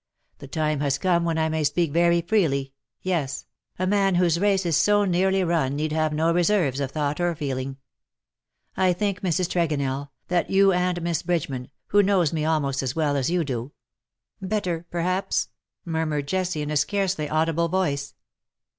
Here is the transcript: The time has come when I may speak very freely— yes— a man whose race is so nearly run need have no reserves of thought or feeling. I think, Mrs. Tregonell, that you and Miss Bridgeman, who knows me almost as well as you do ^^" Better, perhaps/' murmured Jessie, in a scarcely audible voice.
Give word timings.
The 0.39 0.47
time 0.47 0.79
has 0.79 0.97
come 0.97 1.25
when 1.25 1.37
I 1.37 1.47
may 1.47 1.63
speak 1.63 1.91
very 1.91 2.21
freely— 2.21 2.73
yes— 3.03 3.45
a 3.77 3.85
man 3.85 4.15
whose 4.15 4.39
race 4.39 4.65
is 4.65 4.75
so 4.75 5.05
nearly 5.05 5.43
run 5.43 5.75
need 5.75 5.91
have 5.91 6.11
no 6.11 6.33
reserves 6.33 6.79
of 6.79 6.89
thought 6.89 7.19
or 7.19 7.35
feeling. 7.35 7.77
I 8.75 8.93
think, 8.93 9.21
Mrs. 9.21 9.47
Tregonell, 9.47 10.09
that 10.27 10.49
you 10.49 10.71
and 10.73 10.99
Miss 11.03 11.21
Bridgeman, 11.21 11.69
who 11.89 12.01
knows 12.01 12.33
me 12.33 12.43
almost 12.43 12.81
as 12.81 12.95
well 12.95 13.15
as 13.15 13.29
you 13.29 13.43
do 13.43 13.73
^^" 14.45 14.49
Better, 14.49 14.87
perhaps/' 14.91 15.49
murmured 15.85 16.27
Jessie, 16.27 16.63
in 16.63 16.71
a 16.71 16.77
scarcely 16.77 17.29
audible 17.29 17.67
voice. 17.67 18.15